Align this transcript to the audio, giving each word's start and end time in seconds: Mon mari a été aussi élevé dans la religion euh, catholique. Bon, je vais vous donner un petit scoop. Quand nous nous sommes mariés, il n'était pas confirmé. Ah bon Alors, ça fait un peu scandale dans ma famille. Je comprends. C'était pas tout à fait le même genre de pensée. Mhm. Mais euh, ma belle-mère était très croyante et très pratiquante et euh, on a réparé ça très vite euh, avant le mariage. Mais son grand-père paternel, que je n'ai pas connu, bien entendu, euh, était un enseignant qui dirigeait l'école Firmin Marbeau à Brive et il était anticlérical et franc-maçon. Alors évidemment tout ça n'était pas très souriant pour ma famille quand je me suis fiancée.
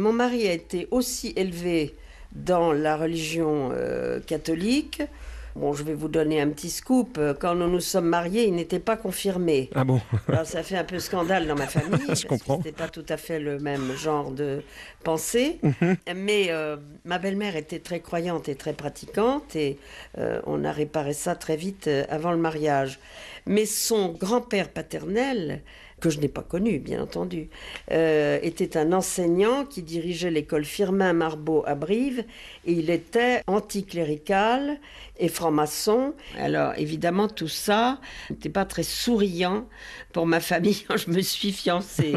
Mon 0.00 0.14
mari 0.14 0.48
a 0.48 0.54
été 0.54 0.88
aussi 0.90 1.34
élevé 1.36 1.94
dans 2.32 2.72
la 2.72 2.96
religion 2.96 3.68
euh, 3.74 4.18
catholique. 4.20 5.02
Bon, 5.56 5.72
je 5.72 5.82
vais 5.82 5.94
vous 5.94 6.08
donner 6.08 6.40
un 6.40 6.48
petit 6.48 6.70
scoop. 6.70 7.18
Quand 7.40 7.54
nous 7.54 7.68
nous 7.68 7.80
sommes 7.80 8.08
mariés, 8.08 8.46
il 8.46 8.54
n'était 8.54 8.78
pas 8.78 8.96
confirmé. 8.96 9.70
Ah 9.74 9.84
bon 9.84 10.00
Alors, 10.28 10.46
ça 10.46 10.62
fait 10.62 10.76
un 10.76 10.84
peu 10.84 10.98
scandale 10.98 11.46
dans 11.46 11.56
ma 11.56 11.66
famille. 11.66 12.14
Je 12.14 12.26
comprends. 12.26 12.58
C'était 12.58 12.72
pas 12.72 12.88
tout 12.88 13.06
à 13.08 13.16
fait 13.16 13.38
le 13.38 13.58
même 13.58 13.92
genre 13.96 14.30
de 14.30 14.62
pensée. 15.04 15.58
Mhm. 15.62 15.96
Mais 16.16 16.46
euh, 16.50 16.76
ma 17.04 17.18
belle-mère 17.18 17.56
était 17.56 17.78
très 17.78 18.00
croyante 18.00 18.48
et 18.48 18.54
très 18.54 18.72
pratiquante 18.72 19.56
et 19.56 19.78
euh, 20.18 20.40
on 20.46 20.64
a 20.64 20.72
réparé 20.72 21.12
ça 21.12 21.34
très 21.34 21.56
vite 21.56 21.86
euh, 21.88 22.04
avant 22.08 22.32
le 22.32 22.38
mariage. 22.38 22.98
Mais 23.46 23.66
son 23.66 24.08
grand-père 24.12 24.68
paternel, 24.68 25.62
que 26.00 26.10
je 26.10 26.18
n'ai 26.18 26.28
pas 26.28 26.42
connu, 26.42 26.78
bien 26.78 27.02
entendu, 27.02 27.48
euh, 27.92 28.38
était 28.42 28.76
un 28.76 28.92
enseignant 28.92 29.64
qui 29.64 29.82
dirigeait 29.82 30.30
l'école 30.30 30.64
Firmin 30.64 31.12
Marbeau 31.12 31.62
à 31.66 31.74
Brive 31.74 32.24
et 32.64 32.72
il 32.72 32.90
était 32.90 33.42
anticlérical 33.46 34.78
et 35.18 35.28
franc-maçon. 35.40 36.12
Alors 36.36 36.74
évidemment 36.76 37.26
tout 37.26 37.48
ça 37.48 37.98
n'était 38.28 38.50
pas 38.50 38.66
très 38.66 38.82
souriant 38.82 39.66
pour 40.12 40.26
ma 40.26 40.38
famille 40.38 40.84
quand 40.86 40.96
je 40.98 41.10
me 41.10 41.22
suis 41.22 41.50
fiancée. 41.50 42.14